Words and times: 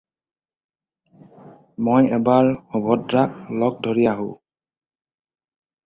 মই 1.89 2.09
এবাৰ 2.19 2.51
সুভদ্ৰাক 2.57 3.39
লগ 3.65 3.79
ধৰি 3.89 4.11
আহোঁ। 4.17 4.35